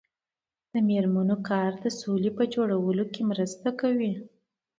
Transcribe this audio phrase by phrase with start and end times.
[0.73, 4.13] د میرمنو کار د سولې جوړولو مرسته کوي.